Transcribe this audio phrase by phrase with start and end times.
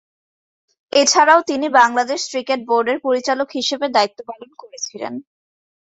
[0.93, 5.13] এছাড়াও তিনি বাংলাদেশ ক্রিকেট বোর্ডের পরিচালক হিসেবে দায়িত্ব পালন করেছিলেন।